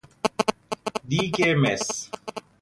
دیگ 1.09 1.55
مس 1.61 2.09